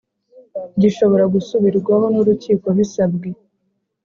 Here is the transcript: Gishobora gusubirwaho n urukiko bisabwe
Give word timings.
Gishobora 0.81 1.23
gusubirwaho 1.33 2.05
n 2.13 2.15
urukiko 2.21 2.67
bisabwe 2.77 3.27